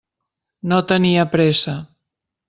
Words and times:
No 0.71 0.79
tenia 0.91 1.25
pressa. 1.35 1.75